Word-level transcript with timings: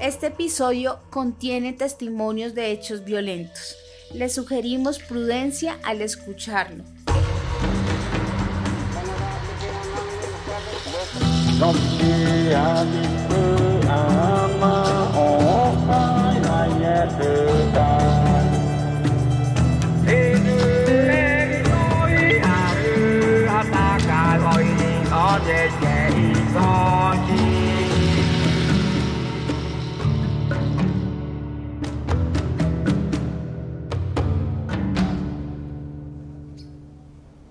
Este 0.00 0.26
episodio 0.26 1.00
contiene 1.10 1.72
testimonios 1.72 2.54
de 2.54 2.70
hechos 2.70 3.02
violentos. 3.02 3.76
Le 4.12 4.28
sugerimos 4.28 4.98
prudencia 4.98 5.78
al 5.82 6.02
escucharlo. 6.02 6.84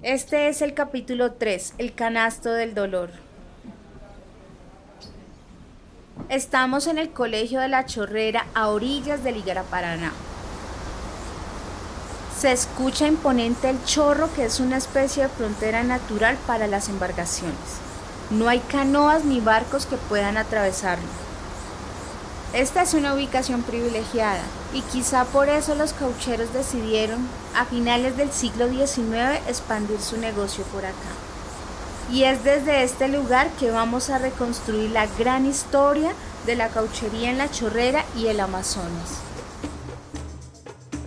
Este 0.06 0.50
es 0.50 0.62
el 0.62 0.76
capítulo 0.76 1.32
3, 1.32 1.74
el 1.80 1.96
canasto 1.96 2.52
del 2.52 2.76
dolor. 2.76 3.10
Estamos 6.30 6.86
en 6.86 7.00
el 7.00 7.10
Colegio 7.10 7.60
de 7.60 7.70
la 7.70 7.88
Chorrera 7.88 8.46
a 8.54 8.68
orillas 8.68 9.24
del 9.24 9.42
Paraná. 9.72 10.14
Se 12.40 12.52
escucha 12.52 13.08
imponente 13.08 13.68
el 13.68 13.84
chorro 13.84 14.32
que 14.36 14.46
es 14.46 14.60
una 14.60 14.78
especie 14.78 15.24
de 15.24 15.30
frontera 15.30 15.82
natural 15.82 16.38
para 16.46 16.68
las 16.68 16.88
embarcaciones. 16.88 17.58
No 18.30 18.48
hay 18.48 18.60
canoas 18.60 19.26
ni 19.26 19.40
barcos 19.40 19.88
que 19.88 19.98
puedan 19.98 20.38
atravesarlo. 20.38 21.25
Esta 22.56 22.84
es 22.84 22.94
una 22.94 23.14
ubicación 23.14 23.64
privilegiada 23.64 24.42
y 24.74 24.80
quizá 24.84 25.26
por 25.26 25.50
eso 25.50 25.76
los 25.76 25.92
caucheros 25.92 26.54
decidieron 26.54 27.20
a 27.54 27.66
finales 27.66 28.16
del 28.16 28.32
siglo 28.32 28.70
XIX 28.70 29.42
expandir 29.50 30.00
su 30.00 30.16
negocio 30.18 30.64
por 30.72 30.86
acá. 30.86 30.96
Y 32.14 32.24
es 32.24 32.46
desde 32.46 32.84
este 32.84 33.10
lugar 33.10 33.50
que 33.60 33.72
vamos 33.72 34.10
a 34.10 34.20
reconstruir 34.20 34.90
la 34.92 35.06
gran 35.20 35.46
historia 35.46 36.14
de 36.46 36.56
la 36.56 36.70
cauchería 36.70 37.30
en 37.30 37.40
la 37.40 37.52
Chorrera 37.52 38.06
y 38.18 38.28
el 38.28 38.40
Amazonas. 38.40 39.20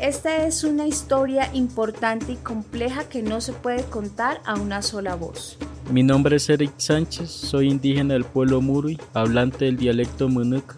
Esta 0.01 0.45
es 0.45 0.65
una 0.65 0.87
historia 0.87 1.49
importante 1.55 2.33
y 2.33 2.37
compleja 2.37 3.05
que 3.05 3.23
no 3.23 3.41
se 3.41 3.55
puede 3.55 3.85
contar 3.85 4.43
a 4.45 4.57
una 4.57 4.83
sola 4.83 5.15
voz. 5.15 5.57
Mi 5.91 6.03
nombre 6.03 6.37
es 6.37 6.51
Eric 6.51 6.73
Sánchez, 6.77 7.31
soy 7.31 7.71
indígena 7.71 8.13
del 8.13 8.25
pueblo 8.25 8.61
Murui, 8.61 9.01
hablante 9.15 9.65
del 9.65 9.79
dialecto 9.79 10.29
Munuc 10.29 10.77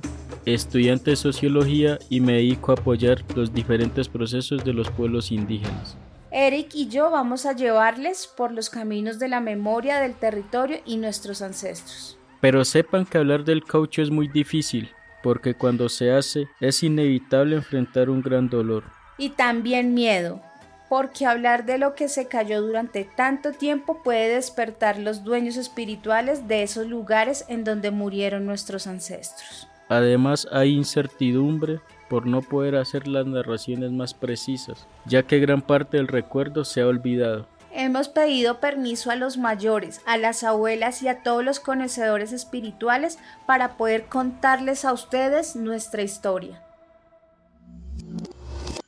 estudiante 0.55 1.11
de 1.11 1.17
sociología 1.17 1.99
y 2.09 2.21
me 2.21 2.35
dedico 2.35 2.73
a 2.73 2.75
apoyar 2.75 3.25
los 3.35 3.53
diferentes 3.53 4.09
procesos 4.09 4.65
de 4.65 4.73
los 4.73 4.91
pueblos 4.91 5.33
indígenas. 5.33 5.97
Eric 6.31 6.75
y 6.75 6.89
yo 6.89 7.11
vamos 7.11 7.45
a 7.45 7.55
llevarles 7.55 8.27
por 8.27 8.53
los 8.53 8.71
caminos 8.71 9.19
de 9.19 9.29
la 9.29 9.41
memoria 9.41 9.99
del 10.01 10.15
territorio 10.15 10.79
y 10.85 10.97
nuestros 10.97 11.43
ancestros. 11.43 12.17
Pero 12.41 12.65
sepan 12.65 13.05
que 13.05 13.19
hablar 13.19 13.45
del 13.45 13.65
caucho 13.65 14.01
es 14.01 14.11
muy 14.11 14.29
difícil, 14.29 14.91
porque 15.23 15.55
cuando 15.55 15.89
se 15.89 16.13
hace 16.13 16.49
es 16.61 16.83
inevitable 16.83 17.57
enfrentar 17.57 18.09
un 18.09 18.23
gran 18.23 18.49
dolor. 18.49 18.85
Y 19.19 19.31
también 19.31 19.93
miedo, 19.93 20.41
porque 20.89 21.27
hablar 21.27 21.67
de 21.67 21.79
lo 21.79 21.95
que 21.95 22.09
se 22.09 22.27
cayó 22.27 22.63
durante 22.63 23.05
tanto 23.05 23.53
tiempo 23.53 24.03
puede 24.03 24.35
despertar 24.35 24.99
los 24.99 25.23
dueños 25.25 25.57
espirituales 25.57 26.49
de 26.49 26.63
esos 26.63 26.87
lugares 26.87 27.45
en 27.49 27.65
donde 27.65 27.91
murieron 27.91 28.47
nuestros 28.47 28.87
ancestros. 28.87 29.69
Además 29.91 30.47
hay 30.53 30.71
incertidumbre 30.73 31.81
por 32.09 32.25
no 32.25 32.43
poder 32.43 32.77
hacer 32.77 33.09
las 33.09 33.27
narraciones 33.27 33.91
más 33.91 34.15
precisas, 34.15 34.87
ya 35.05 35.25
que 35.25 35.41
gran 35.41 35.63
parte 35.63 35.97
del 35.97 36.07
recuerdo 36.07 36.65
se 36.65 36.81
ha 36.81 36.87
olvidado. 36.87 37.49
Hemos 37.73 38.09
pedido 38.09 38.61
permiso 38.61 39.11
a 39.11 39.17
los 39.17 39.37
mayores, 39.37 40.01
a 40.07 40.17
las 40.17 40.45
abuelas 40.45 41.03
y 41.03 41.09
a 41.09 41.25
todos 41.25 41.45
los 41.45 41.59
conocedores 41.59 42.31
espirituales 42.31 43.19
para 43.47 43.77
poder 43.77 44.05
contarles 44.05 44.85
a 44.85 44.93
ustedes 44.93 45.57
nuestra 45.57 46.03
historia. 46.03 46.63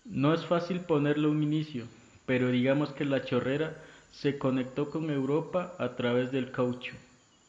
No 0.04 0.34
es 0.34 0.46
fácil 0.46 0.82
ponerle 0.82 1.26
un 1.26 1.42
inicio, 1.42 1.86
pero 2.26 2.48
digamos 2.52 2.90
que 2.90 3.04
la 3.04 3.24
chorrera 3.24 3.74
se 4.12 4.38
conectó 4.38 4.88
con 4.88 5.10
Europa 5.10 5.74
a 5.78 5.96
través 5.96 6.30
del 6.30 6.52
caucho. 6.52 6.92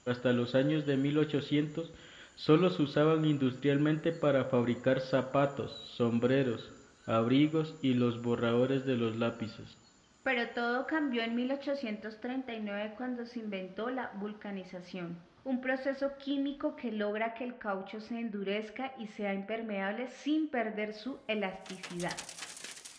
Hasta 0.07 0.33
los 0.33 0.55
años 0.55 0.87
de 0.87 0.97
1800 0.97 1.91
Solo 2.35 2.69
se 2.71 2.81
usaban 2.81 3.25
industrialmente 3.25 4.11
para 4.11 4.45
fabricar 4.45 4.99
zapatos, 4.99 5.71
sombreros, 5.95 6.71
abrigos 7.05 7.75
y 7.81 7.93
los 7.93 8.21
borradores 8.21 8.85
de 8.85 8.95
los 8.95 9.17
lápices. 9.17 9.77
Pero 10.23 10.49
todo 10.49 10.87
cambió 10.87 11.21
en 11.21 11.35
1839 11.35 12.95
cuando 12.97 13.25
se 13.25 13.39
inventó 13.39 13.89
la 13.89 14.11
vulcanización, 14.15 15.17
un 15.43 15.61
proceso 15.61 16.17
químico 16.17 16.75
que 16.75 16.91
logra 16.91 17.33
que 17.33 17.43
el 17.43 17.57
caucho 17.57 17.99
se 17.99 18.19
endurezca 18.19 18.93
y 18.97 19.07
sea 19.07 19.33
impermeable 19.33 20.07
sin 20.07 20.47
perder 20.47 20.93
su 20.93 21.19
elasticidad. 21.27 22.15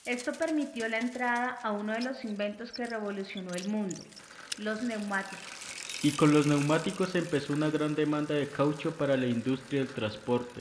Esto 0.04 0.32
permitió 0.32 0.86
la 0.88 0.98
entrada 0.98 1.58
a 1.62 1.72
uno 1.72 1.94
de 1.94 2.02
los 2.02 2.24
inventos 2.24 2.72
que 2.72 2.84
revolucionó 2.84 3.54
el 3.54 3.68
mundo, 3.68 4.02
los 4.58 4.82
neumáticos 4.82 5.53
y 6.02 6.12
con 6.12 6.32
los 6.32 6.46
neumáticos 6.46 7.14
empezó 7.14 7.52
una 7.52 7.70
gran 7.70 7.94
demanda 7.94 8.34
de 8.34 8.48
caucho 8.48 8.92
para 8.92 9.16
la 9.16 9.26
industria 9.26 9.80
del 9.80 9.88
transporte, 9.88 10.60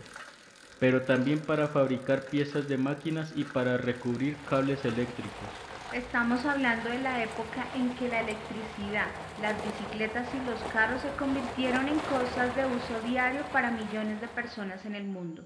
pero 0.80 1.02
también 1.02 1.40
para 1.40 1.68
fabricar 1.68 2.26
piezas 2.26 2.68
de 2.68 2.78
máquinas 2.78 3.34
y 3.36 3.44
para 3.44 3.78
recubrir 3.78 4.38
cables 4.50 4.84
eléctricos. 4.86 5.50
Estamos 5.94 6.44
hablando 6.46 6.90
de 6.90 7.00
la 7.00 7.24
época 7.24 7.68
en 7.76 7.94
que 7.96 8.10
la 8.10 8.22
electricidad, 8.22 9.08
las 9.42 9.56
bicicletas 9.64 10.28
y 10.34 10.50
los 10.50 10.60
carros 10.72 11.02
se 11.02 11.10
convirtieron 11.20 11.88
en 11.88 12.00
cosas 12.00 12.56
de 12.56 12.66
uso 12.66 13.08
diario 13.08 13.44
para 13.52 13.70
millones 13.70 14.20
de 14.20 14.28
personas 14.28 14.86
en 14.86 14.96
el 14.96 15.04
mundo. 15.04 15.46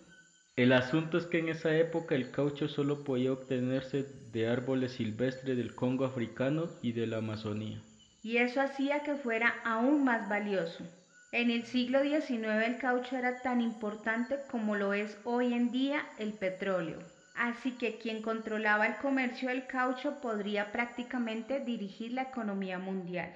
El 0.55 0.73
asunto 0.73 1.17
es 1.17 1.25
que 1.25 1.39
en 1.39 1.49
esa 1.49 1.75
época 1.75 2.15
el 2.15 2.31
caucho 2.31 2.67
solo 2.67 3.03
podía 3.03 3.33
obtenerse 3.33 4.05
de 4.31 4.49
árboles 4.49 4.93
silvestres 4.93 5.57
del 5.57 5.75
Congo 5.75 6.05
africano 6.05 6.67
y 6.81 6.93
de 6.93 7.07
la 7.07 7.17
Amazonía 7.17 7.81
y 8.27 8.39
eso 8.39 8.59
hacía 8.59 9.03
que 9.03 9.15
fuera 9.15 9.55
aún 9.63 10.03
más 10.03 10.27
valioso. 10.27 10.83
En 11.31 11.49
el 11.49 11.63
siglo 11.63 12.01
XIX 12.01 12.65
el 12.65 12.77
caucho 12.77 13.15
era 13.15 13.41
tan 13.41 13.61
importante 13.61 14.35
como 14.51 14.75
lo 14.75 14.93
es 14.93 15.17
hoy 15.23 15.53
en 15.53 15.71
día 15.71 16.01
el 16.19 16.33
petróleo. 16.33 16.99
Así 17.37 17.71
que 17.71 17.99
quien 17.99 18.21
controlaba 18.21 18.85
el 18.85 18.97
comercio 18.97 19.47
del 19.47 19.65
caucho 19.65 20.15
podría 20.21 20.73
prácticamente 20.73 21.61
dirigir 21.61 22.11
la 22.11 22.23
economía 22.23 22.79
mundial. 22.79 23.31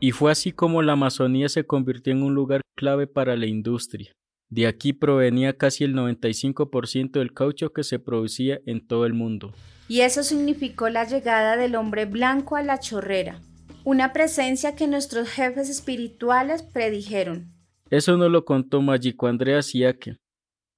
Y 0.00 0.12
fue 0.12 0.32
así 0.32 0.50
como 0.50 0.80
la 0.80 0.94
Amazonía 0.94 1.50
se 1.50 1.66
convirtió 1.66 2.14
en 2.14 2.22
un 2.22 2.34
lugar 2.34 2.62
clave 2.74 3.06
para 3.06 3.36
la 3.36 3.44
industria. 3.44 4.10
De 4.48 4.66
aquí 4.66 4.94
provenía 4.94 5.58
casi 5.58 5.84
el 5.84 5.94
95% 5.94 7.10
del 7.10 7.34
caucho 7.34 7.74
que 7.74 7.84
se 7.84 7.98
producía 7.98 8.58
en 8.64 8.86
todo 8.86 9.04
el 9.04 9.12
mundo 9.12 9.52
y 9.88 10.02
eso 10.02 10.22
significó 10.22 10.90
la 10.90 11.04
llegada 11.04 11.56
del 11.56 11.74
hombre 11.74 12.04
blanco 12.04 12.56
a 12.56 12.62
la 12.62 12.78
chorrera, 12.78 13.40
una 13.84 14.12
presencia 14.12 14.76
que 14.76 14.86
nuestros 14.86 15.28
jefes 15.28 15.70
espirituales 15.70 16.62
predijeron. 16.62 17.52
Eso 17.90 18.16
no 18.18 18.28
lo 18.28 18.44
contó 18.44 18.82
Magico 18.82 19.26
Andrea 19.26 19.62
Siaque. 19.62 20.18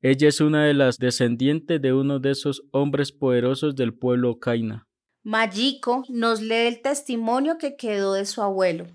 Ella 0.01 0.29
es 0.29 0.41
una 0.41 0.65
de 0.65 0.75
las 0.75 0.97
descendientes 0.97 1.83
de 1.83 1.93
uno 1.93 2.21
de 2.21 2.31
esos 2.31 2.63
hombres 2.71 3.13
poderosos 3.13 3.75
del 3.75 3.93
pueblo 3.93 4.39
Kaina. 4.39 4.87
Magico 5.23 6.05
nos 6.09 6.41
lee 6.41 6.69
el 6.69 6.81
testimonio 6.81 7.59
que 7.59 7.77
quedó 7.77 8.15
de 8.15 8.25
su 8.25 8.41
abuelo. 8.41 8.87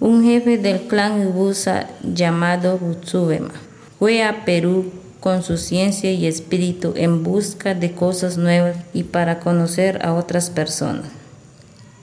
Un 0.00 0.24
jefe 0.24 0.58
del 0.58 0.88
clan 0.88 1.22
Ibusa 1.22 1.88
llamado 2.02 2.78
Butsubema 2.78 3.52
fue 3.98 4.22
a 4.22 4.44
Perú 4.44 4.90
con 5.20 5.42
su 5.42 5.56
ciencia 5.56 6.12
y 6.12 6.26
espíritu 6.26 6.92
en 6.96 7.22
busca 7.22 7.74
de 7.74 7.92
cosas 7.92 8.38
nuevas 8.38 8.76
y 8.94 9.04
para 9.04 9.40
conocer 9.40 10.04
a 10.04 10.14
otras 10.14 10.50
personas. 10.50 11.10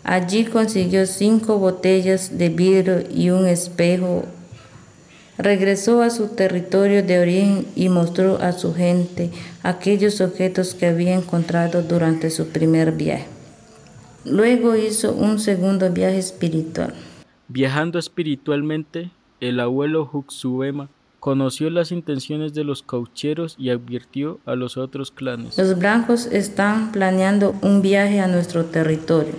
Allí 0.03 0.45
consiguió 0.45 1.05
cinco 1.07 1.57
botellas 1.57 2.37
de 2.37 2.49
vidrio 2.49 3.03
y 3.09 3.31
un 3.31 3.47
espejo. 3.47 4.25
Regresó 5.37 6.01
a 6.01 6.11
su 6.11 6.27
territorio 6.27 7.01
de 7.03 7.19
origen 7.19 7.65
y 7.75 7.89
mostró 7.89 8.37
a 8.37 8.51
su 8.51 8.73
gente 8.73 9.31
aquellos 9.63 10.21
objetos 10.21 10.75
que 10.75 10.85
había 10.85 11.15
encontrado 11.15 11.81
durante 11.81 12.29
su 12.29 12.49
primer 12.49 12.91
viaje. 12.91 13.25
Luego 14.25 14.75
hizo 14.75 15.13
un 15.13 15.39
segundo 15.39 15.91
viaje 15.91 16.17
espiritual. 16.17 16.93
Viajando 17.47 17.99
espiritualmente, 17.99 19.09
el 19.39 19.59
abuelo 19.59 20.09
Huxuema 20.11 20.89
Conoció 21.25 21.71
las 21.71 21.91
intenciones 21.91 22.53
de 22.53 22.63
los 22.63 22.83
caucheros 22.83 23.55
y 23.57 23.71
advirtió 23.71 24.39
a 24.45 24.53
los 24.53 24.77
otros 24.77 25.09
clanes. 25.09 25.57
Los 25.57 25.75
blancos 25.75 26.27
están 26.27 26.91
planeando 26.91 27.55
un 27.63 27.81
viaje 27.81 28.19
a 28.19 28.27
nuestro 28.27 28.65
territorio. 28.65 29.33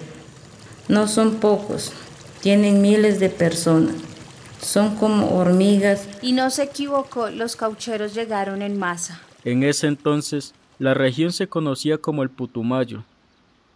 No 0.89 1.07
son 1.07 1.37
pocos, 1.37 1.93
tienen 2.41 2.83
miles 2.83 3.21
de 3.21 3.29
personas. 3.29 3.95
Son 4.61 4.97
como 4.97 5.37
hormigas. 5.39 6.09
Y 6.23 6.33
no 6.33 6.51
se 6.51 6.65
equivocó, 6.65 7.31
los 7.31 7.55
caucheros 7.55 8.15
llegaron 8.15 8.63
en 8.63 8.77
masa. 8.77 9.21
En 9.45 9.63
ese 9.63 9.87
entonces, 9.87 10.55
la 10.81 10.93
región 10.93 11.31
se 11.31 11.47
conocía 11.47 11.99
como 11.99 12.25
el 12.25 12.31
Putumayo. 12.31 13.05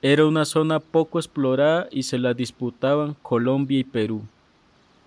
Era 0.02 0.26
una 0.26 0.46
zona 0.46 0.80
poco 0.80 1.20
explorada 1.20 1.86
y 1.92 2.02
se 2.02 2.18
la 2.18 2.34
disputaban 2.34 3.14
Colombia 3.22 3.78
y 3.78 3.84
Perú. 3.84 4.22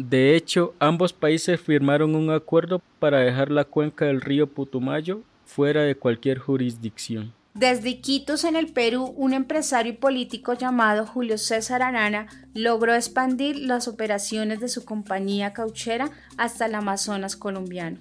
De 0.09 0.35
hecho, 0.35 0.75
ambos 0.79 1.13
países 1.13 1.61
firmaron 1.61 2.13
un 2.15 2.29
acuerdo 2.29 2.81
para 2.99 3.19
dejar 3.19 3.49
la 3.49 3.63
cuenca 3.63 4.03
del 4.03 4.19
río 4.19 4.47
Putumayo 4.47 5.21
fuera 5.45 5.83
de 5.83 5.95
cualquier 5.95 6.39
jurisdicción. 6.39 7.33
Desde 7.53 7.91
Iquitos, 7.91 8.43
en 8.43 8.57
el 8.57 8.73
Perú, 8.73 9.13
un 9.15 9.31
empresario 9.31 9.93
y 9.93 9.95
político 9.95 10.55
llamado 10.55 11.05
Julio 11.05 11.37
César 11.37 11.81
Arana 11.81 12.27
logró 12.53 12.93
expandir 12.93 13.57
las 13.57 13.87
operaciones 13.87 14.59
de 14.59 14.67
su 14.67 14.83
compañía 14.83 15.53
cauchera 15.53 16.11
hasta 16.35 16.65
el 16.65 16.75
Amazonas 16.75 17.37
colombiano. 17.37 17.97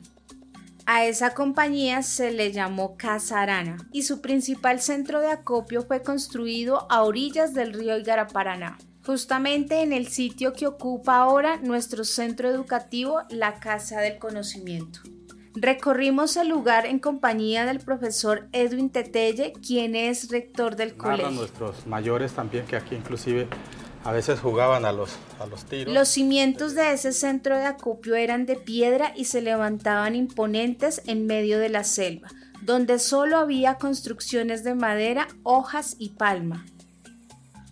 A 0.87 1.05
esa 1.05 1.35
compañía 1.35 2.03
se 2.03 2.33
le 2.33 2.51
llamó 2.51 2.97
Casa 2.97 3.43
Arana 3.43 3.77
y 3.93 4.03
su 4.03 4.21
principal 4.21 4.81
centro 4.81 5.21
de 5.21 5.29
acopio 5.29 5.83
fue 5.83 6.03
construido 6.03 6.91
a 6.91 7.05
orillas 7.05 7.55
del 7.55 7.73
río 7.73 7.97
Igaraparaná 7.97 8.77
justamente 9.05 9.83
en 9.83 9.93
el 9.93 10.09
sitio 10.09 10.53
que 10.53 10.67
ocupa 10.67 11.17
ahora 11.17 11.59
nuestro 11.59 12.05
centro 12.05 12.49
educativo, 12.49 13.21
la 13.31 13.61
Casa 13.61 14.01
del 14.01 14.19
Conocimiento. 14.19 15.01
Recorrimos 15.55 16.37
el 16.37 16.49
lugar 16.49 16.87
en 16.87 16.99
compañía 16.99 17.67
del 17.67 17.81
profesor 17.81 18.49
Edwin 18.53 18.89
Tetelle, 18.89 19.53
quien 19.53 19.95
es 19.95 20.31
rector 20.31 20.77
del 20.77 20.97
colegio. 20.97 21.31
nuestros 21.31 21.87
mayores 21.87 22.33
también, 22.33 22.65
que 22.65 22.77
aquí 22.77 22.95
inclusive 22.95 23.49
a 24.05 24.13
veces 24.13 24.41
jugaban 24.41 24.85
a 24.85 24.93
los, 24.93 25.11
a 25.39 25.47
los 25.47 25.65
tiros. 25.65 25.93
Los 25.93 26.09
cimientos 26.09 26.75
de 26.75 26.93
ese 26.93 27.13
centro 27.13 27.57
de 27.57 27.67
acopio 27.67 28.15
eran 28.15 28.47
de 28.47 28.57
piedra 28.57 29.13
y 29.15 29.27
se 29.27 29.43
levantaban 29.43 30.17
imponentes 30.17 31.03
en 31.07 31.27
medio 31.27 31.59
de 31.59 31.69
la 31.69 31.85
selva, 31.85 32.29
donde 32.63 32.99
solo 32.99 33.37
había 33.37 33.75
construcciones 33.75 34.65
de 34.65 34.75
madera, 34.75 35.29
hojas 35.43 35.97
y 35.99 36.11
palma. 36.11 36.65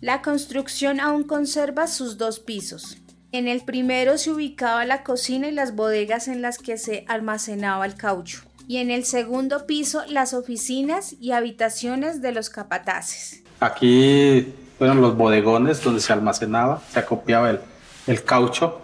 La 0.01 0.23
construcción 0.23 0.99
aún 0.99 1.21
conserva 1.21 1.85
sus 1.85 2.17
dos 2.17 2.39
pisos. 2.39 2.97
En 3.31 3.47
el 3.47 3.61
primero 3.61 4.17
se 4.17 4.31
ubicaba 4.31 4.83
la 4.83 5.03
cocina 5.03 5.47
y 5.47 5.51
las 5.51 5.75
bodegas 5.75 6.27
en 6.27 6.41
las 6.41 6.57
que 6.57 6.79
se 6.79 7.05
almacenaba 7.07 7.85
el 7.85 7.93
caucho, 7.93 8.41
y 8.67 8.77
en 8.77 8.89
el 8.89 9.05
segundo 9.05 9.67
piso 9.67 10.01
las 10.07 10.33
oficinas 10.33 11.13
y 11.21 11.33
habitaciones 11.33 12.19
de 12.23 12.31
los 12.31 12.49
capataces. 12.49 13.43
Aquí 13.59 14.51
fueron 14.79 15.01
los 15.01 15.15
bodegones 15.15 15.83
donde 15.83 16.01
se 16.01 16.11
almacenaba, 16.11 16.81
se 16.91 16.97
acopiaba 16.97 17.59
el, 18.07 18.23
caucho 18.23 18.81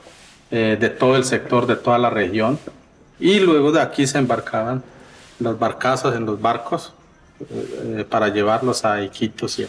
eh, 0.51 0.77
de 0.79 0.89
todo 0.91 1.15
el 1.15 1.25
sector, 1.25 1.65
de 1.65 1.77
toda 1.77 1.97
la 1.97 2.11
región, 2.11 2.59
y 3.19 3.39
luego 3.39 3.71
de 3.71 3.81
aquí 3.81 4.05
se 4.05 4.19
embarcaban 4.19 4.83
los 5.39 5.57
barcazos 5.57 6.15
en 6.15 6.27
los 6.27 6.39
barcos 6.39 6.93
eh, 7.49 8.05
para 8.07 8.27
llevarlos 8.27 8.85
a 8.85 9.01
Iquitos 9.01 9.57
y 9.57 9.67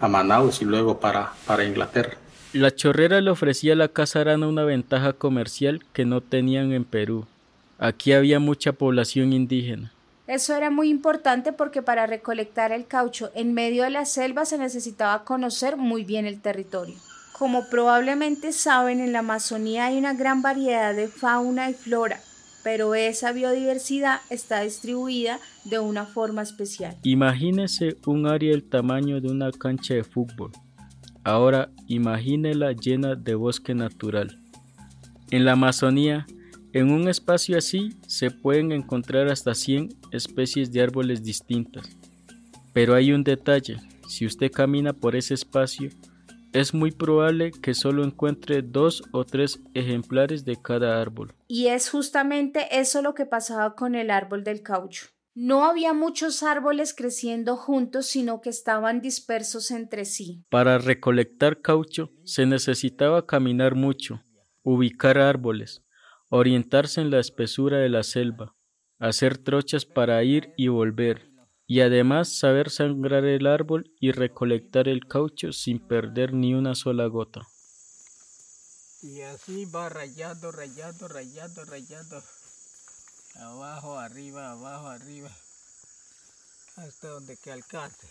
a 0.00 0.08
Manaus 0.08 0.62
y 0.62 0.64
luego 0.64 1.00
para, 1.00 1.32
para 1.46 1.64
Inglaterra. 1.64 2.16
La 2.52 2.74
chorrera 2.74 3.20
le 3.20 3.30
ofrecía 3.30 3.74
a 3.74 3.76
la 3.76 3.88
Casa 3.88 4.20
Arana 4.20 4.48
una 4.48 4.64
ventaja 4.64 5.12
comercial 5.12 5.84
que 5.92 6.04
no 6.04 6.20
tenían 6.20 6.72
en 6.72 6.84
Perú. 6.84 7.26
Aquí 7.78 8.12
había 8.12 8.40
mucha 8.40 8.72
población 8.72 9.32
indígena. 9.32 9.92
Eso 10.26 10.54
era 10.54 10.70
muy 10.70 10.90
importante 10.90 11.52
porque 11.52 11.80
para 11.80 12.06
recolectar 12.06 12.72
el 12.72 12.86
caucho 12.86 13.30
en 13.34 13.54
medio 13.54 13.84
de 13.84 13.90
la 13.90 14.04
selva 14.04 14.44
se 14.44 14.58
necesitaba 14.58 15.24
conocer 15.24 15.76
muy 15.76 16.04
bien 16.04 16.26
el 16.26 16.40
territorio. 16.40 16.96
Como 17.32 17.68
probablemente 17.70 18.52
saben, 18.52 19.00
en 19.00 19.12
la 19.12 19.20
Amazonía 19.20 19.86
hay 19.86 19.96
una 19.96 20.12
gran 20.12 20.42
variedad 20.42 20.94
de 20.94 21.08
fauna 21.08 21.70
y 21.70 21.74
flora, 21.74 22.20
pero 22.62 22.94
esa 22.94 23.32
biodiversidad 23.32 24.20
está 24.30 24.60
distribuida 24.60 25.38
de 25.64 25.78
una 25.78 26.04
forma 26.04 26.42
especial. 26.42 26.96
Imagínese 27.02 27.96
un 28.06 28.26
área 28.26 28.50
del 28.50 28.64
tamaño 28.64 29.20
de 29.20 29.28
una 29.28 29.50
cancha 29.52 29.94
de 29.94 30.04
fútbol. 30.04 30.52
Ahora 31.24 31.70
imagínela 31.86 32.72
llena 32.72 33.14
de 33.14 33.34
bosque 33.34 33.74
natural. 33.74 34.38
En 35.30 35.44
la 35.44 35.52
Amazonía, 35.52 36.26
en 36.72 36.90
un 36.90 37.08
espacio 37.08 37.58
así 37.58 37.94
se 38.06 38.30
pueden 38.30 38.72
encontrar 38.72 39.28
hasta 39.28 39.54
100 39.54 39.90
especies 40.12 40.72
de 40.72 40.82
árboles 40.82 41.22
distintas. 41.22 41.96
Pero 42.72 42.94
hay 42.94 43.12
un 43.12 43.24
detalle, 43.24 43.76
si 44.06 44.24
usted 44.24 44.50
camina 44.50 44.92
por 44.92 45.16
ese 45.16 45.34
espacio, 45.34 45.90
es 46.52 46.74
muy 46.74 46.90
probable 46.90 47.52
que 47.52 47.74
solo 47.74 48.04
encuentre 48.04 48.62
dos 48.62 49.02
o 49.12 49.24
tres 49.24 49.60
ejemplares 49.74 50.44
de 50.44 50.56
cada 50.60 51.00
árbol. 51.00 51.34
Y 51.46 51.66
es 51.66 51.90
justamente 51.90 52.78
eso 52.78 53.02
lo 53.02 53.14
que 53.14 53.26
pasaba 53.26 53.74
con 53.74 53.94
el 53.94 54.10
árbol 54.10 54.44
del 54.44 54.62
caucho. 54.62 55.06
No 55.34 55.64
había 55.64 55.92
muchos 55.92 56.42
árboles 56.42 56.94
creciendo 56.94 57.56
juntos, 57.56 58.06
sino 58.06 58.40
que 58.40 58.50
estaban 58.50 59.00
dispersos 59.00 59.70
entre 59.70 60.04
sí. 60.04 60.44
Para 60.48 60.78
recolectar 60.78 61.60
caucho 61.60 62.10
se 62.24 62.44
necesitaba 62.44 63.24
caminar 63.24 63.76
mucho, 63.76 64.20
ubicar 64.64 65.18
árboles, 65.18 65.84
orientarse 66.28 67.00
en 67.00 67.10
la 67.10 67.20
espesura 67.20 67.78
de 67.78 67.88
la 67.88 68.02
selva, 68.02 68.56
hacer 68.98 69.38
trochas 69.38 69.86
para 69.86 70.22
ir 70.24 70.52
y 70.56 70.68
volver, 70.68 71.27
y 71.70 71.82
además 71.82 72.30
saber 72.30 72.70
sangrar 72.70 73.26
el 73.26 73.46
árbol 73.46 73.92
y 74.00 74.10
recolectar 74.10 74.88
el 74.88 75.06
caucho 75.06 75.52
sin 75.52 75.78
perder 75.78 76.32
ni 76.32 76.54
una 76.54 76.74
sola 76.74 77.06
gota. 77.06 77.46
Y 79.02 79.20
así 79.20 79.66
va 79.66 79.90
rayando, 79.90 80.50
rayando, 80.50 81.06
rayando, 81.08 81.64
rayando. 81.66 82.22
Abajo, 83.36 83.98
arriba, 83.98 84.52
abajo, 84.52 84.88
arriba. 84.88 85.30
Hasta 86.76 87.08
donde 87.08 87.36
que 87.36 87.52
alcance. 87.52 88.08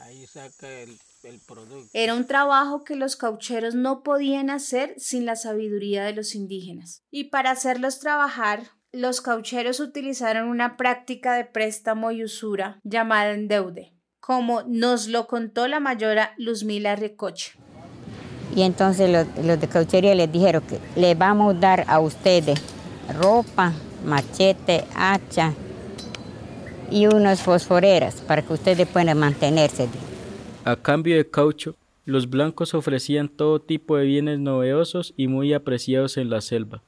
Ahí 0.00 0.26
saca 0.26 0.68
el, 0.68 0.98
el 1.22 1.38
producto. 1.46 1.90
Era 1.92 2.14
un 2.14 2.26
trabajo 2.26 2.82
que 2.82 2.96
los 2.96 3.14
caucheros 3.14 3.76
no 3.76 4.02
podían 4.02 4.50
hacer 4.50 4.98
sin 4.98 5.24
la 5.24 5.36
sabiduría 5.36 6.02
de 6.04 6.14
los 6.14 6.34
indígenas. 6.34 7.04
Y 7.12 7.24
para 7.24 7.52
hacerlos 7.52 8.00
trabajar, 8.00 8.70
los 8.92 9.20
caucheros 9.20 9.78
utilizaron 9.78 10.48
una 10.48 10.76
práctica 10.76 11.34
de 11.34 11.44
préstamo 11.44 12.10
y 12.10 12.24
usura 12.24 12.80
llamada 12.82 13.32
endeude, 13.32 13.94
como 14.18 14.62
nos 14.62 15.06
lo 15.06 15.26
contó 15.28 15.68
la 15.68 15.78
mayora 15.78 16.34
Luzmila 16.38 16.96
Recoche. 16.96 17.52
Y 18.56 18.62
entonces 18.62 19.08
los, 19.08 19.60
de 19.60 19.68
cauchería 19.68 20.14
les 20.16 20.32
dijeron 20.32 20.62
que 20.62 20.78
le 21.00 21.14
vamos 21.14 21.54
a 21.54 21.58
dar 21.58 21.84
a 21.86 22.00
ustedes 22.00 22.60
ropa, 23.20 23.72
machete, 24.04 24.84
hacha 24.94 25.54
y 26.90 27.06
unas 27.06 27.42
fosforeras 27.42 28.16
para 28.22 28.42
que 28.42 28.52
ustedes 28.52 28.88
puedan 28.88 29.16
mantenerse. 29.16 29.88
A 30.64 30.74
cambio 30.74 31.16
de 31.16 31.30
caucho, 31.30 31.76
los 32.04 32.28
blancos 32.28 32.74
ofrecían 32.74 33.28
todo 33.28 33.60
tipo 33.60 33.96
de 33.96 34.04
bienes 34.04 34.40
novedosos 34.40 35.14
y 35.16 35.28
muy 35.28 35.54
apreciados 35.54 36.16
en 36.16 36.28
la 36.28 36.40
selva. 36.40 36.82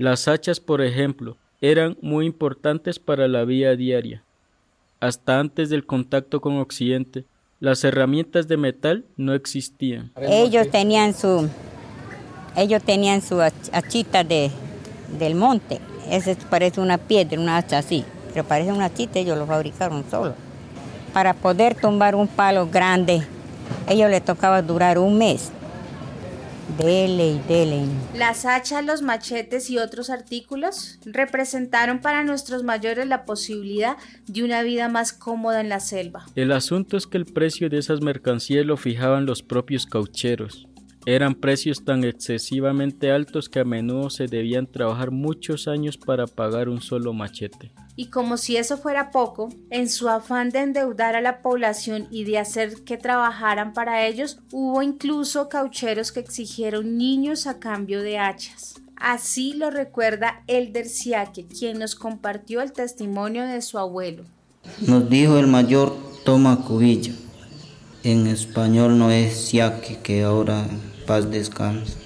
Las 0.00 0.28
hachas, 0.28 0.60
por 0.60 0.80
ejemplo, 0.80 1.36
eran 1.60 1.98
muy 2.00 2.24
importantes 2.24 2.98
para 2.98 3.28
la 3.28 3.44
vida 3.44 3.76
diaria. 3.76 4.22
Hasta 4.98 5.38
antes 5.38 5.68
del 5.68 5.84
contacto 5.84 6.40
con 6.40 6.56
Occidente, 6.56 7.26
las 7.58 7.84
herramientas 7.84 8.48
de 8.48 8.56
metal 8.56 9.04
no 9.18 9.34
existían. 9.34 10.10
Ellos 10.16 10.70
tenían 10.70 11.12
su, 11.12 11.50
ellos 12.56 12.82
tenían 12.82 13.20
su 13.20 13.42
hachita 13.42 14.24
de, 14.24 14.50
del 15.18 15.34
monte. 15.34 15.82
Ese 16.10 16.34
parece 16.48 16.80
una 16.80 16.96
piedra, 16.96 17.38
una 17.38 17.58
hacha 17.58 17.76
así, 17.76 18.02
pero 18.32 18.48
parece 18.48 18.72
una 18.72 18.86
hachita, 18.86 19.18
ellos 19.18 19.36
lo 19.36 19.44
fabricaron 19.44 20.02
solo. 20.10 20.34
Para 21.12 21.34
poder 21.34 21.74
tumbar 21.74 22.14
un 22.14 22.26
palo 22.26 22.66
grande, 22.68 23.20
ellos 23.86 24.08
les 24.08 24.24
tocaba 24.24 24.62
durar 24.62 24.98
un 24.98 25.18
mes. 25.18 25.52
Dele 26.78 27.32
y 27.32 27.38
dele. 27.48 27.84
Las 28.14 28.44
hachas, 28.44 28.84
los 28.84 29.02
machetes 29.02 29.70
y 29.70 29.78
otros 29.78 30.10
artículos 30.10 30.98
representaron 31.04 32.00
para 32.00 32.24
nuestros 32.24 32.62
mayores 32.62 33.06
la 33.06 33.24
posibilidad 33.24 33.96
de 34.26 34.44
una 34.44 34.62
vida 34.62 34.88
más 34.88 35.12
cómoda 35.12 35.60
en 35.60 35.68
la 35.68 35.80
selva. 35.80 36.26
El 36.34 36.52
asunto 36.52 36.96
es 36.96 37.06
que 37.06 37.18
el 37.18 37.26
precio 37.26 37.68
de 37.68 37.78
esas 37.78 38.00
mercancías 38.00 38.64
lo 38.64 38.76
fijaban 38.76 39.26
los 39.26 39.42
propios 39.42 39.86
caucheros. 39.86 40.68
Eran 41.06 41.34
precios 41.34 41.84
tan 41.84 42.04
excesivamente 42.04 43.10
altos 43.10 43.48
que 43.48 43.60
a 43.60 43.64
menudo 43.64 44.10
se 44.10 44.26
debían 44.26 44.66
trabajar 44.66 45.10
muchos 45.10 45.66
años 45.66 45.96
para 45.96 46.26
pagar 46.26 46.68
un 46.68 46.82
solo 46.82 47.14
machete. 47.14 47.72
Y 48.00 48.06
como 48.06 48.38
si 48.38 48.56
eso 48.56 48.78
fuera 48.78 49.10
poco, 49.10 49.50
en 49.68 49.90
su 49.90 50.08
afán 50.08 50.48
de 50.48 50.60
endeudar 50.60 51.16
a 51.16 51.20
la 51.20 51.42
población 51.42 52.08
y 52.10 52.24
de 52.24 52.38
hacer 52.38 52.82
que 52.82 52.96
trabajaran 52.96 53.74
para 53.74 54.06
ellos, 54.06 54.38
hubo 54.52 54.80
incluso 54.80 55.50
caucheros 55.50 56.10
que 56.10 56.20
exigieron 56.20 56.96
niños 56.96 57.46
a 57.46 57.58
cambio 57.58 58.00
de 58.00 58.16
hachas. 58.16 58.76
Así 58.96 59.52
lo 59.52 59.70
recuerda 59.70 60.44
Elder 60.46 60.88
Siaque, 60.88 61.46
quien 61.46 61.78
nos 61.78 61.94
compartió 61.94 62.62
el 62.62 62.72
testimonio 62.72 63.46
de 63.46 63.60
su 63.60 63.78
abuelo. 63.78 64.24
Nos 64.80 65.10
dijo 65.10 65.36
el 65.36 65.46
mayor 65.46 65.94
Toma 66.24 66.64
Cubilla. 66.64 67.12
En 68.02 68.26
español 68.28 68.96
no 68.96 69.10
es 69.10 69.36
Siaque, 69.36 69.98
que 69.98 70.22
ahora 70.22 70.66
paz 71.06 71.30
descansa. 71.30 71.98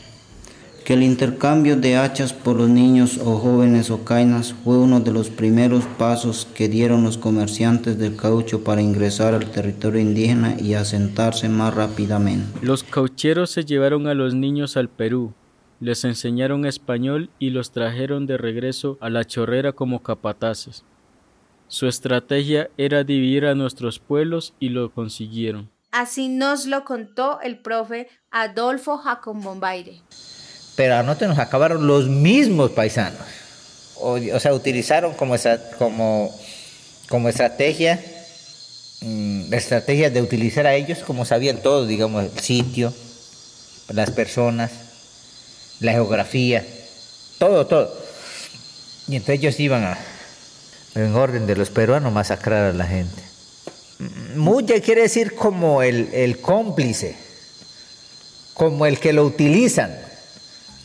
Que 0.85 0.93
el 0.93 1.03
intercambio 1.03 1.77
de 1.77 1.97
hachas 1.97 2.35
por 2.35 2.57
los 2.57 2.69
niños 2.69 3.17
o 3.17 3.39
jóvenes 3.39 3.91
ocainas 3.91 4.53
fue 4.53 4.77
uno 4.77 5.01
de 5.01 5.13
los 5.13 5.31
primeros 5.31 5.85
pasos 5.99 6.47
que 6.55 6.69
dieron 6.69 7.05
los 7.05 7.17
comerciantes 7.17 7.99
del 7.99 8.17
caucho 8.17 8.63
para 8.63 8.83
ingresar 8.83 9.33
al 9.33 9.51
territorio 9.51 10.03
indígena 10.03 10.57
y 10.61 10.75
asentarse 10.75 11.49
más 11.49 11.75
rápidamente. 11.75 12.47
Los 12.61 12.85
caucheros 12.85 13.51
se 13.51 13.65
llevaron 13.65 14.07
a 14.09 14.15
los 14.15 14.35
niños 14.35 14.77
al 14.77 14.91
Perú, 14.91 15.33
les 15.81 16.05
enseñaron 16.05 16.67
español 16.67 17.31
y 17.39 17.49
los 17.49 17.71
trajeron 17.71 18.27
de 18.27 18.37
regreso 18.37 18.99
a 19.01 19.09
la 19.09 19.25
chorrera 19.25 19.73
como 19.73 20.03
capataces. 20.03 20.85
Su 21.67 21.89
estrategia 21.89 22.69
era 22.77 23.05
dividir 23.05 23.47
a 23.47 23.55
nuestros 23.55 23.99
pueblos 23.99 24.53
y 24.61 24.69
lo 24.69 24.91
consiguieron. 24.91 25.71
Así 25.93 26.29
nos 26.29 26.67
lo 26.67 26.85
contó 26.85 27.41
el 27.41 27.59
profe 27.59 28.09
Adolfo 28.31 28.99
Jacobombaire 28.99 30.03
pero 30.77 30.97
a 30.97 31.03
nos 31.03 31.39
acabaron 31.39 31.87
los 31.87 32.09
mismos 32.09 32.71
paisanos. 32.73 33.21
O, 33.97 34.19
sea, 34.41 34.53
utilizaron 34.53 35.15
como, 35.15 35.37
como, 35.79 36.35
como 37.09 37.29
estrategia, 37.29 38.03
mm, 39.01 39.51
la 39.51 39.57
estrategia 39.57 40.11
de 40.11 40.21
utilizar 40.21 40.67
a 40.67 40.75
ellos 40.75 40.99
como 41.07 41.25
sabían 41.25 41.59
todo, 41.59 41.87
digamos, 41.87 42.25
el 42.25 42.39
sitio, 42.39 42.93
las 43.89 44.11
personas, 44.11 44.73
la 45.81 45.93
geografía, 45.93 46.67
todo, 47.39 47.67
todo. 47.67 47.97
Y 49.07 49.17
entonces 49.17 49.39
ellos 49.39 49.61
iban 49.61 49.85
a, 49.85 49.99
en 50.97 51.15
orden 51.15 51.47
de 51.47 51.57
los 51.57 51.71
peruanos, 51.71 52.13
masacrar 52.13 52.71
a 52.71 52.73
la 52.73 52.87
gente. 52.87 53.23
Mucha 54.35 54.81
quiere 54.81 55.03
decir 55.03 55.35
como 55.35 55.83
el 55.83 56.41
cómplice, 56.41 57.17
como 58.55 58.87
el 58.87 58.99
que 58.99 59.13
lo 59.13 59.25
utilizan 59.25 60.04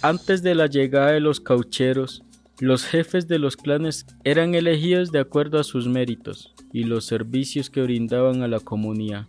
antes 0.02 0.42
de 0.44 0.56
la 0.56 0.68
llegada 0.68 1.12
de 1.12 1.20
los 1.20 1.42
caucheros, 1.42 2.24
los 2.60 2.86
jefes 2.86 3.28
de 3.28 3.40
los 3.40 3.58
clanes 3.58 4.06
eran 4.24 4.56
elegidos 4.56 5.12
de 5.12 5.20
acuerdo 5.20 5.60
a 5.60 5.64
sus 5.64 5.88
méritos 5.88 6.54
y 6.72 6.84
los 6.84 7.06
servicios 7.06 7.70
que 7.70 7.82
brindaban 7.82 8.42
a 8.42 8.48
la 8.48 8.60
comunidad. 8.60 9.28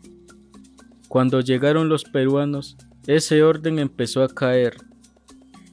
Cuando 1.09 1.41
llegaron 1.41 1.89
los 1.89 2.05
peruanos, 2.05 2.77
ese 3.07 3.43
orden 3.43 3.79
empezó 3.79 4.23
a 4.23 4.29
caer. 4.29 4.77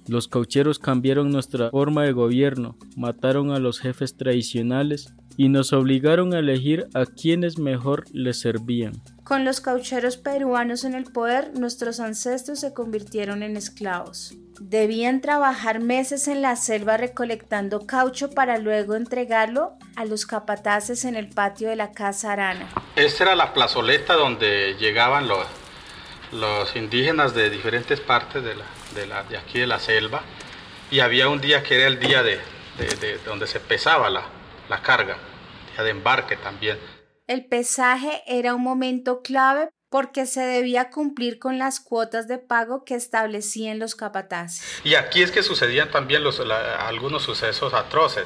Los 0.07 0.27
caucheros 0.27 0.79
cambiaron 0.79 1.31
nuestra 1.31 1.69
forma 1.69 2.03
de 2.03 2.13
gobierno, 2.13 2.77
mataron 2.95 3.51
a 3.51 3.59
los 3.59 3.79
jefes 3.79 4.15
tradicionales 4.17 5.13
y 5.37 5.49
nos 5.49 5.71
obligaron 5.71 6.33
a 6.33 6.39
elegir 6.39 6.87
a 6.95 7.05
quienes 7.05 7.59
mejor 7.59 8.05
les 8.11 8.39
servían. 8.39 8.93
Con 9.23 9.45
los 9.45 9.61
caucheros 9.61 10.17
peruanos 10.17 10.83
en 10.83 10.95
el 10.95 11.03
poder, 11.03 11.51
nuestros 11.57 11.99
ancestros 11.99 12.59
se 12.59 12.73
convirtieron 12.73 13.43
en 13.43 13.55
esclavos. 13.55 14.33
Debían 14.59 15.21
trabajar 15.21 15.79
meses 15.79 16.27
en 16.27 16.41
la 16.41 16.55
selva 16.55 16.97
recolectando 16.97 17.85
caucho 17.85 18.31
para 18.31 18.57
luego 18.57 18.95
entregarlo 18.95 19.73
a 19.95 20.05
los 20.05 20.25
capataces 20.25 21.05
en 21.05 21.15
el 21.15 21.29
patio 21.29 21.69
de 21.69 21.75
la 21.75 21.91
casa 21.91 22.33
Arana. 22.33 22.67
Esta 22.95 23.25
era 23.25 23.35
la 23.35 23.53
plazoleta 23.53 24.15
donde 24.15 24.75
llegaban 24.79 25.27
los, 25.27 25.45
los 26.31 26.75
indígenas 26.75 27.35
de 27.35 27.49
diferentes 27.51 27.99
partes 27.99 28.43
de, 28.43 28.55
la, 28.55 29.23
de, 29.23 29.37
aquí 29.37 29.59
de 29.59 29.67
la 29.67 29.79
selva 29.79 30.23
y 30.89 31.01
había 31.01 31.29
un 31.29 31.41
día 31.41 31.61
que 31.61 31.75
era 31.75 31.87
el 31.87 31.99
día 31.99 32.23
de, 32.23 32.39
donde 33.25 33.45
se 33.45 33.59
pesaba 33.59 34.09
la, 34.09 34.23
la 34.69 34.81
carga, 34.81 35.17
día 35.73 35.83
de 35.83 35.91
embarque 35.91 36.35
también. 36.37 36.77
El 37.27 37.45
pesaje 37.45 38.23
era 38.25 38.55
un 38.55 38.63
momento 38.63 39.21
clave 39.21 39.69
porque 39.89 40.25
se 40.25 40.41
debía 40.41 40.89
cumplir 40.89 41.39
con 41.39 41.57
las 41.57 41.79
cuotas 41.79 42.27
de 42.27 42.37
pago 42.37 42.83
que 42.83 42.95
establecían 42.95 43.79
los 43.79 43.95
capataces. 43.95 44.81
Y 44.83 44.95
aquí 44.95 45.21
es 45.21 45.31
que 45.31 45.43
sucedían 45.43 45.89
también 45.91 46.23
los, 46.23 46.41
algunos 46.41 47.23
sucesos 47.23 47.73
atroces. 47.73 48.25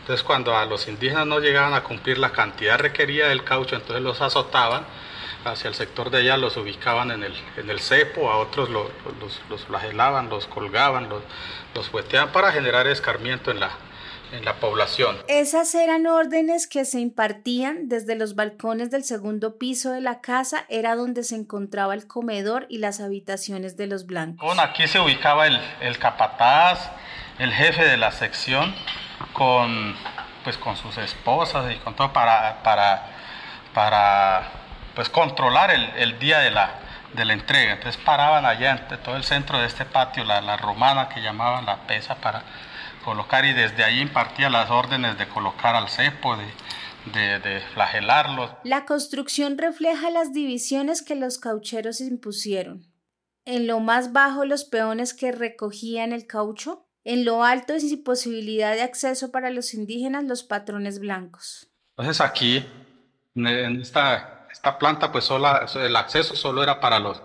Entonces 0.00 0.22
cuando 0.22 0.56
a 0.56 0.66
los 0.66 0.86
indígenas 0.86 1.26
no 1.26 1.40
llegaban 1.40 1.74
a 1.74 1.82
cumplir 1.82 2.18
la 2.18 2.30
cantidad 2.30 2.78
requerida 2.78 3.28
del 3.28 3.42
caucho, 3.42 3.74
entonces 3.74 4.02
los 4.02 4.20
azotaban 4.20 4.84
hacia 5.44 5.68
el 5.68 5.74
sector 5.74 6.10
de 6.10 6.18
allá, 6.18 6.36
los 6.36 6.56
ubicaban 6.56 7.10
en 7.10 7.24
el, 7.24 7.34
en 7.56 7.70
el 7.70 7.80
cepo, 7.80 8.30
a 8.30 8.36
otros 8.36 8.68
los, 8.68 8.88
los, 9.48 9.64
flagelaban, 9.64 10.28
los 10.28 10.46
colgaban, 10.46 11.08
los, 11.08 11.22
los 11.74 11.88
fueteaban 11.88 12.30
para 12.30 12.52
generar 12.52 12.86
escarmiento 12.86 13.50
en 13.50 13.60
la, 13.60 13.70
en 14.32 14.44
la 14.44 14.54
población. 14.54 15.16
Esas 15.28 15.74
eran 15.74 16.06
órdenes 16.06 16.66
que 16.66 16.84
se 16.84 17.00
impartían 17.00 17.88
desde 17.88 18.14
los 18.14 18.34
balcones 18.34 18.90
del 18.90 19.04
segundo 19.04 19.58
piso 19.58 19.90
de 19.90 20.00
la 20.00 20.20
casa, 20.20 20.64
era 20.68 20.94
donde 20.94 21.24
se 21.24 21.36
encontraba 21.36 21.94
el 21.94 22.06
comedor 22.06 22.66
y 22.68 22.78
las 22.78 23.00
habitaciones 23.00 23.76
de 23.76 23.86
los 23.86 24.06
blancos. 24.06 24.46
Bueno, 24.46 24.62
aquí 24.62 24.86
se 24.86 25.00
ubicaba 25.00 25.46
el, 25.46 25.60
el 25.80 25.98
capataz, 25.98 26.90
el 27.38 27.52
jefe 27.52 27.84
de 27.84 27.96
la 27.96 28.12
sección, 28.12 28.74
con, 29.32 29.96
pues, 30.44 30.56
con 30.58 30.76
sus 30.76 30.96
esposas 30.98 31.72
y 31.72 31.76
con 31.76 31.94
todo 31.94 32.12
para, 32.12 32.62
para, 32.62 33.06
para 33.74 34.48
pues, 34.94 35.08
controlar 35.08 35.70
el, 35.70 35.84
el 35.96 36.18
día 36.18 36.38
de 36.38 36.50
la, 36.50 36.70
de 37.14 37.24
la 37.24 37.32
entrega. 37.32 37.72
Entonces 37.72 38.00
paraban 38.02 38.46
allá 38.46 38.70
en 38.72 39.02
todo 39.02 39.16
el 39.16 39.24
centro 39.24 39.58
de 39.58 39.66
este 39.66 39.84
patio, 39.84 40.24
la, 40.24 40.40
la 40.40 40.56
romana 40.56 41.08
que 41.08 41.20
llamaban 41.20 41.66
la 41.66 41.78
pesa, 41.86 42.14
para 42.14 42.42
colocar 43.04 43.44
y 43.44 43.52
desde 43.52 43.84
ahí 43.84 44.00
impartía 44.00 44.50
las 44.50 44.70
órdenes 44.70 45.18
de 45.18 45.28
colocar 45.28 45.74
al 45.74 45.88
cepo, 45.88 46.36
de, 46.36 47.38
de, 47.38 47.60
flagelarlos. 47.74 48.50
La 48.64 48.84
construcción 48.84 49.58
refleja 49.58 50.10
las 50.10 50.32
divisiones 50.32 51.02
que 51.02 51.14
los 51.14 51.38
caucheros 51.38 52.00
impusieron. 52.00 52.86
En 53.44 53.66
lo 53.66 53.80
más 53.80 54.12
bajo 54.12 54.44
los 54.44 54.64
peones 54.64 55.14
que 55.14 55.32
recogían 55.32 56.12
el 56.12 56.26
caucho, 56.26 56.86
en 57.04 57.24
lo 57.24 57.42
alto 57.42 57.74
y 57.74 57.80
sin 57.80 58.04
posibilidad 58.04 58.74
de 58.74 58.82
acceso 58.82 59.32
para 59.32 59.50
los 59.50 59.72
indígenas 59.72 60.24
los 60.24 60.42
patrones 60.42 61.00
blancos. 61.00 61.68
Entonces 61.96 62.20
aquí, 62.20 62.64
en 63.34 63.80
esta, 63.80 64.46
esta 64.50 64.78
planta, 64.78 65.10
pues 65.10 65.24
solo, 65.24 65.48
el 65.74 65.96
acceso 65.96 66.36
solo 66.36 66.62
era 66.62 66.80
para 66.80 66.98
los, 66.98 67.22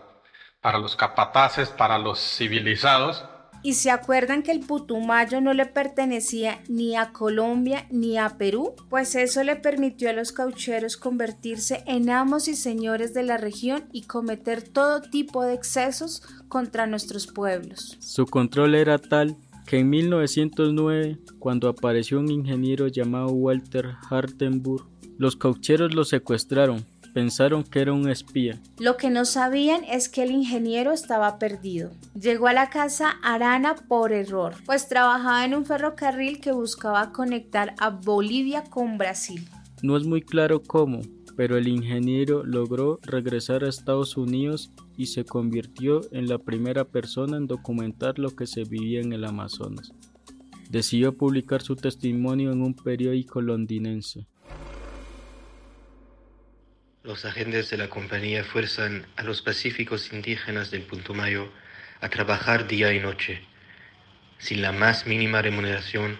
para 0.61 0.79
los 0.79 0.95
capataces, 0.95 1.69
para 1.69 1.97
los 1.97 2.19
civilizados, 2.19 3.25
y 3.65 3.73
se 3.73 3.89
acuerdan 3.89 4.43
que 4.43 4.51
el 4.51 4.59
Putumayo 4.59 5.41
no 5.41 5.51
le 5.55 5.65
pertenecía 5.65 6.61
ni 6.69 6.95
a 6.95 7.11
Colombia 7.11 7.87
ni 7.89 8.15
a 8.15 8.37
Perú, 8.37 8.75
pues 8.91 9.15
eso 9.15 9.43
le 9.43 9.55
permitió 9.55 10.07
a 10.11 10.13
los 10.13 10.31
caucheros 10.31 10.97
convertirse 10.97 11.83
en 11.87 12.11
amos 12.11 12.47
y 12.47 12.53
señores 12.53 13.15
de 13.15 13.23
la 13.23 13.37
región 13.37 13.85
y 13.91 14.03
cometer 14.03 14.61
todo 14.61 15.01
tipo 15.01 15.43
de 15.43 15.55
excesos 15.55 16.21
contra 16.47 16.85
nuestros 16.85 17.25
pueblos. 17.25 17.97
Su 18.01 18.27
control 18.27 18.75
era 18.75 18.99
tal 18.99 19.35
que 19.65 19.79
en 19.79 19.89
1909, 19.89 21.17
cuando 21.39 21.67
apareció 21.67 22.19
un 22.19 22.29
ingeniero 22.29 22.87
llamado 22.87 23.29
Walter 23.29 23.95
Hartenburg, 24.11 24.85
los 25.17 25.35
caucheros 25.35 25.95
lo 25.95 26.03
secuestraron 26.03 26.85
pensaron 27.15 27.63
que 27.63 27.79
era 27.79 27.93
un 27.93 28.09
espía. 28.09 28.59
Lo 28.77 28.97
que 28.97 29.09
no 29.09 29.23
sabían 29.23 29.85
es 29.85 30.09
que 30.09 30.21
el 30.21 30.31
ingeniero 30.31 30.91
estaba 30.91 31.39
perdido. 31.39 31.91
Llegó 32.13 32.47
a 32.47 32.53
la 32.53 32.69
casa 32.69 33.11
Arana 33.23 33.75
por 33.87 34.11
error, 34.11 34.55
pues 34.65 34.89
trabajaba 34.89 35.45
en 35.45 35.55
un 35.55 35.65
ferrocarril 35.65 36.41
que 36.41 36.51
buscaba 36.51 37.13
conectar 37.13 37.73
a 37.79 37.89
Bolivia 37.89 38.65
con 38.65 38.97
Brasil. 38.97 39.47
No 39.81 39.95
es 39.95 40.05
muy 40.05 40.23
claro 40.23 40.61
cómo, 40.61 40.99
pero 41.37 41.55
el 41.55 41.69
ingeniero 41.69 42.43
logró 42.43 42.99
regresar 43.03 43.63
a 43.63 43.69
Estados 43.69 44.17
Unidos 44.17 44.73
y 44.97 45.05
se 45.05 45.23
convirtió 45.23 46.01
en 46.11 46.27
la 46.27 46.37
primera 46.37 46.83
persona 46.83 47.37
en 47.37 47.47
documentar 47.47 48.19
lo 48.19 48.35
que 48.35 48.45
se 48.45 48.65
vivía 48.65 48.99
en 48.99 49.13
el 49.13 49.23
Amazonas. 49.23 49.93
Decidió 50.69 51.15
publicar 51.15 51.61
su 51.61 51.77
testimonio 51.77 52.51
en 52.51 52.61
un 52.61 52.73
periódico 52.73 53.39
londinense. 53.39 54.27
Los 57.05 57.23
agentes 57.23 57.69
de 57.69 57.77
la 57.77 57.87
compañía 57.87 58.43
fuerzan 58.43 59.05
a 59.15 59.21
los 59.21 59.43
pacíficos 59.43 60.11
indígenas 60.11 60.71
del 60.71 60.81
Puntumayo 60.81 61.51
a 62.01 62.09
trabajar 62.09 62.65
día 62.65 62.93
y 62.93 62.99
noche, 62.99 63.43
sin 64.39 64.63
la 64.63 64.71
más 64.71 65.05
mínima 65.05 65.43
remuneración, 65.43 66.19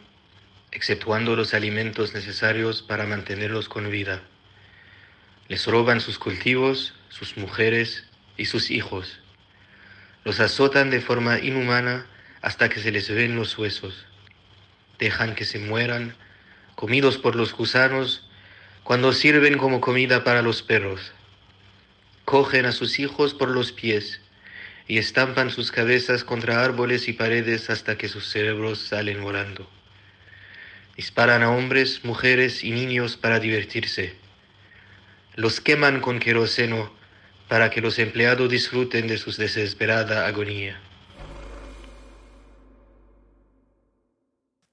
exceptuando 0.72 1.36
los 1.36 1.56
alimentos 1.56 2.14
necesarios 2.14 2.84
para 2.84 3.08
mantenerlos 3.08 3.68
con 3.68 3.90
vida. 3.90 4.22
Les 5.48 5.66
roban 5.66 6.02
sus 6.02 6.20
cultivos, 6.20 6.94
sus 7.10 7.36
mujeres 7.36 8.06
y 8.38 8.46
sus 8.46 8.70
hijos. 8.70 9.22
Los 10.24 10.40
azotan 10.40 10.92
de 10.92 11.02
forma 11.02 11.40
inhumana 11.40 12.06
hasta 12.44 12.70
que 12.70 12.80
se 12.80 12.92
les 12.92 13.10
ven 13.10 13.36
los 13.36 13.58
huesos. 13.58 14.06
Dejan 15.00 15.34
que 15.34 15.46
se 15.46 15.58
mueran, 15.58 16.16
comidos 16.76 17.18
por 17.18 17.36
los 17.36 17.54
gusanos 17.54 18.25
cuando 18.86 19.14
sirven 19.14 19.58
como 19.58 19.82
comida 19.82 20.24
para 20.24 20.44
los 20.44 20.62
perros. 20.62 21.12
Cogen 22.24 22.68
a 22.68 22.72
sus 22.72 23.00
hijos 23.00 23.34
por 23.34 23.50
los 23.50 23.72
pies 23.72 24.22
y 24.88 25.00
estampan 25.00 25.50
sus 25.50 25.72
cabezas 25.72 26.24
contra 26.24 26.64
árboles 26.64 27.08
y 27.08 27.14
paredes 27.14 27.72
hasta 27.72 27.98
que 27.98 28.08
sus 28.08 28.30
cerebros 28.30 28.78
salen 28.78 29.24
volando. 29.24 29.68
Disparan 30.96 31.42
a 31.42 31.50
hombres, 31.50 32.06
mujeres 32.06 32.64
y 32.64 32.70
niños 32.70 33.18
para 33.18 33.40
divertirse. 33.40 34.14
Los 35.34 35.62
queman 35.62 36.00
con 36.00 36.20
queroseno 36.20 36.94
para 37.50 37.72
que 37.72 37.82
los 37.82 37.98
empleados 37.98 38.52
disfruten 38.52 39.08
de 39.08 39.18
su 39.18 39.32
desesperada 39.32 40.28
agonía. 40.28 40.80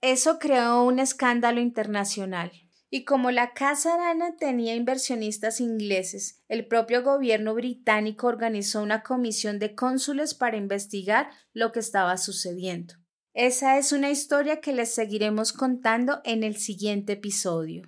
Eso 0.02 0.38
creó 0.38 0.82
un 0.82 0.98
escándalo 0.98 1.62
internacional. 1.62 2.61
Y 2.94 3.06
como 3.06 3.30
la 3.30 3.54
Casa 3.54 3.94
Arana 3.94 4.36
tenía 4.36 4.74
inversionistas 4.74 5.62
ingleses, 5.62 6.42
el 6.46 6.66
propio 6.66 7.02
gobierno 7.02 7.54
británico 7.54 8.26
organizó 8.26 8.82
una 8.82 9.02
comisión 9.02 9.58
de 9.58 9.74
cónsules 9.74 10.34
para 10.34 10.58
investigar 10.58 11.30
lo 11.54 11.72
que 11.72 11.80
estaba 11.80 12.18
sucediendo. 12.18 12.92
Esa 13.32 13.78
es 13.78 13.92
una 13.92 14.10
historia 14.10 14.60
que 14.60 14.74
les 14.74 14.94
seguiremos 14.94 15.54
contando 15.54 16.20
en 16.24 16.44
el 16.44 16.56
siguiente 16.56 17.14
episodio. 17.14 17.84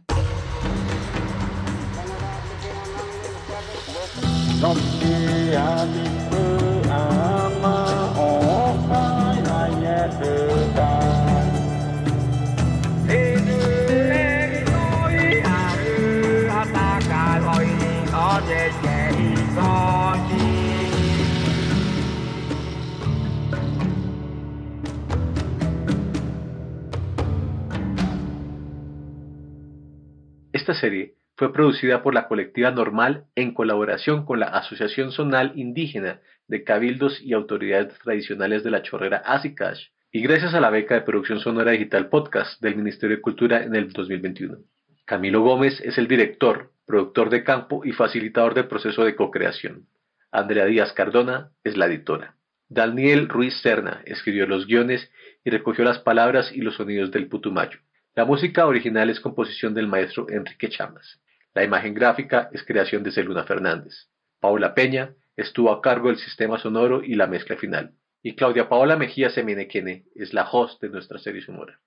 Esta 30.65 30.81
serie 30.81 31.13
fue 31.37 31.53
producida 31.53 32.03
por 32.03 32.15
la 32.15 32.27
colectiva 32.27 32.71
Normal 32.71 33.27
en 33.35 33.53
colaboración 33.53 34.25
con 34.25 34.41
la 34.41 34.47
Asociación 34.47 35.13
Zonal 35.13 35.53
Indígena 35.57 36.23
de 36.49 36.65
Cabildos 36.65 37.21
y 37.21 37.35
Autoridades 37.35 37.99
Tradicionales 37.99 38.65
de 38.65 38.71
la 38.71 38.81
Chorrera 38.81 39.19
Asicash 39.19 39.89
y 40.11 40.23
gracias 40.23 40.55
a 40.55 40.63
la 40.63 40.71
beca 40.71 40.95
de 40.95 41.03
producción 41.03 41.39
sonora 41.39 41.73
digital 41.73 42.09
podcast 42.09 42.63
del 42.63 42.77
Ministerio 42.77 43.17
de 43.17 43.21
Cultura 43.21 43.63
en 43.63 43.75
el 43.75 43.93
2021. 43.93 44.57
Camilo 45.05 45.43
Gómez 45.43 45.83
es 45.83 45.99
el 45.99 46.09
director, 46.09 46.73
productor 46.87 47.29
de 47.29 47.45
campo 47.45 47.85
y 47.85 47.93
facilitador 47.93 48.55
del 48.55 48.67
proceso 48.67 49.05
de 49.05 49.15
co-creación. 49.17 49.87
Andrea 50.33 50.65
Díaz 50.65 50.95
Cardona 50.95 51.51
es 51.63 51.77
la 51.77 51.85
editora. 51.85 52.37
Daniel 52.71 53.29
Ruiz 53.29 53.61
Serna 53.61 54.01
escribió 54.07 54.47
los 54.47 54.67
guiones 54.67 55.11
y 55.45 55.51
recogió 55.51 55.85
las 55.85 55.99
palabras 55.99 56.51
y 56.55 56.63
los 56.63 56.77
sonidos 56.77 57.11
del 57.11 57.29
Putumayo. 57.29 57.81
La 58.17 58.25
música 58.25 58.65
original 58.67 59.11
es 59.11 59.19
composición 59.19 59.75
del 59.75 59.89
maestro 59.89 60.27
Enrique 60.31 60.69
Chamas. 60.69 61.21
La 61.53 61.65
imagen 61.65 61.95
gráfica 61.95 62.49
es 62.53 62.63
creación 62.63 63.03
de 63.03 63.11
Celuna 63.11 63.43
Fernández. 63.43 64.09
Paula 64.39 64.73
Peña 64.73 65.17
estuvo 65.37 65.73
a 65.73 65.83
cargo 65.83 66.11
del 66.11 66.19
sistema 66.19 66.57
sonoro 66.61 67.03
y 67.03 67.17
la 67.17 67.27
mezcla 67.27 67.57
final. 67.57 67.95
Y 68.23 68.37
Claudia 68.37 68.69
Paola 68.69 68.95
Mejía 68.95 69.31
Semenequene 69.31 70.05
es 70.15 70.33
la 70.33 70.49
host 70.49 70.81
de 70.81 70.91
nuestra 70.91 71.19
serie 71.19 71.43
sonora. 71.43 71.81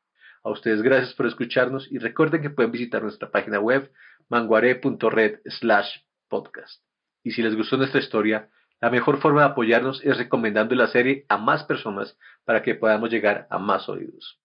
A 0.43 0.49
ustedes 0.49 0.81
gracias 0.81 1.13
por 1.13 1.27
escucharnos 1.27 1.89
y 1.89 1.97
recuerden 1.97 2.41
que 2.41 2.49
pueden 2.49 2.73
visitar 2.73 3.01
nuestra 3.01 3.31
página 3.31 3.61
web 3.61 3.89
manguare.red 4.27 5.39
slash 5.45 5.99
podcast. 6.27 6.83
Y 7.23 7.31
si 7.31 7.41
les 7.41 7.55
gustó 7.55 7.77
nuestra 7.77 8.01
historia, 8.01 8.49
la 8.81 8.89
mejor 8.89 9.21
forma 9.21 9.43
de 9.43 9.47
apoyarnos 9.47 10.03
es 10.03 10.17
recomendando 10.17 10.75
la 10.75 10.87
serie 10.87 11.25
a 11.29 11.37
más 11.37 11.63
personas 11.63 12.17
para 12.43 12.63
que 12.63 12.75
podamos 12.75 13.09
llegar 13.11 13.47
a 13.49 13.57
más 13.59 13.87
oídos. 13.87 14.35